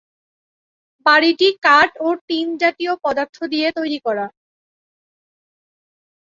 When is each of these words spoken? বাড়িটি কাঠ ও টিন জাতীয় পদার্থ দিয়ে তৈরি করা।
বাড়িটি 1.05 1.47
কাঠ 1.65 1.89
ও 1.99 2.07
টিন 2.27 2.47
জাতীয় 2.61 2.93
পদার্থ 3.03 3.37
দিয়ে 3.51 3.67
তৈরি 3.77 3.99
করা। 4.05 4.25